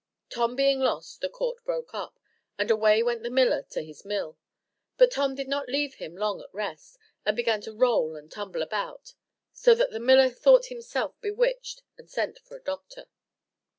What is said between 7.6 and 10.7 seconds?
to roll and tumble about, so that the miller thought